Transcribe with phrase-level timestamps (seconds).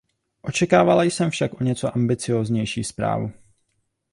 [0.41, 3.31] Očekávala jsem však o něco ambicióznější zprávu.